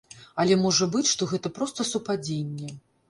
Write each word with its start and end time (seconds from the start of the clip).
Але 0.43 0.55
можа 0.61 0.87
быць, 0.95 1.05
што 1.13 1.27
гэта 1.33 1.53
проста 1.59 1.87
супадзенне. 1.93 2.73